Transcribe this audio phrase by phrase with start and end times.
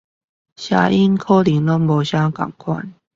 [0.55, 2.93] 聲音可能都不太一樣